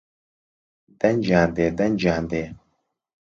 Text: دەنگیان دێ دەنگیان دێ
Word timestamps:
دەنگیان 1.01 1.49
دێ 1.57 1.67
دەنگیان 1.79 2.23
دێ 2.31 2.45